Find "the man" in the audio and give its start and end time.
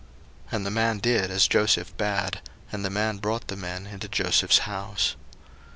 0.65-0.97, 2.83-3.17